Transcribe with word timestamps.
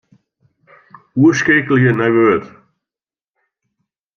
Oerskeakelje 1.21 1.91
nei 1.95 2.09
Word. 2.15 2.45